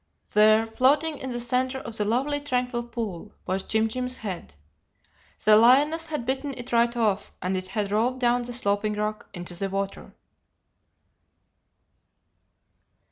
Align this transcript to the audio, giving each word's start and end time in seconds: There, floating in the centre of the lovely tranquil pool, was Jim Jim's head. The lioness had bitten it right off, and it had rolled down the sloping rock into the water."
There, 0.33 0.65
floating 0.65 1.19
in 1.19 1.29
the 1.29 1.39
centre 1.39 1.77
of 1.77 1.95
the 1.95 2.05
lovely 2.05 2.39
tranquil 2.39 2.81
pool, 2.81 3.33
was 3.45 3.61
Jim 3.61 3.87
Jim's 3.87 4.17
head. 4.17 4.55
The 5.45 5.55
lioness 5.55 6.07
had 6.07 6.25
bitten 6.25 6.55
it 6.57 6.71
right 6.71 6.97
off, 6.97 7.31
and 7.39 7.55
it 7.55 7.67
had 7.67 7.91
rolled 7.91 8.19
down 8.19 8.41
the 8.41 8.53
sloping 8.53 8.93
rock 8.93 9.29
into 9.31 9.53
the 9.53 9.69
water." 9.69 10.15